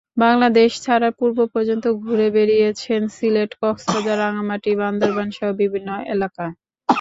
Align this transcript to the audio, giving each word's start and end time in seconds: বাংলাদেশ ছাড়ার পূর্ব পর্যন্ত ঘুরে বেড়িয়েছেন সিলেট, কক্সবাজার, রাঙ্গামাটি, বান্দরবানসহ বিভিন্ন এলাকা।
বাংলাদেশ 0.17 0.71
ছাড়ার 0.83 1.13
পূর্ব 1.19 1.37
পর্যন্ত 1.53 1.85
ঘুরে 2.01 2.27
বেড়িয়েছেন 2.35 3.01
সিলেট, 3.15 3.51
কক্সবাজার, 3.61 4.17
রাঙ্গামাটি, 4.23 4.71
বান্দরবানসহ 4.81 5.47
বিভিন্ন 5.61 5.89
এলাকা। 6.13 6.45